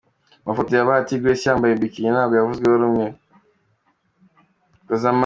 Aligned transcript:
Amafoto 0.43 0.69
ya 0.73 0.87
Bahati 0.89 1.21
Grace 1.21 1.45
yambaye 1.49 1.73
Bikini 1.81 2.09
ntabwo 2.13 2.35
yavuzweho 2.35 2.77
rumwe. 2.81 3.07